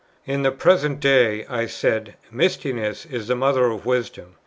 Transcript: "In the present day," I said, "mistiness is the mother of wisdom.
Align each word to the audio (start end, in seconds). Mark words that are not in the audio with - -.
"In 0.25 0.41
the 0.41 0.51
present 0.51 0.99
day," 0.99 1.45
I 1.47 1.67
said, 1.67 2.15
"mistiness 2.31 3.05
is 3.05 3.27
the 3.27 3.35
mother 3.35 3.67
of 3.67 3.85
wisdom. 3.85 4.33